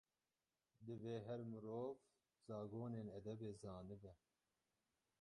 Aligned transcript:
Divê 0.87 1.15
her 1.27 1.41
mirov, 1.51 1.91
zagonên 2.47 3.07
edebê 3.17 3.51
zanibe. 3.61 4.13